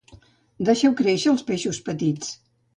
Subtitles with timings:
[0.69, 2.35] Deixeu créixer els peixos petits